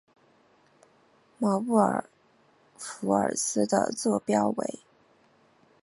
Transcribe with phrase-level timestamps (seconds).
[1.37, 2.09] 马布尔
[2.75, 4.79] 福尔斯的座标为。